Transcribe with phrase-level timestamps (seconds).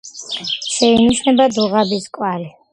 [0.77, 2.53] შეინიშნება დუღაბის კვალი.